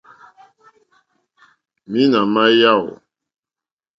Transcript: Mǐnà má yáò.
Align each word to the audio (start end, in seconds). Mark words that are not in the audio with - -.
Mǐnà 1.91 2.21
má 2.33 2.43
yáò. 2.59 2.87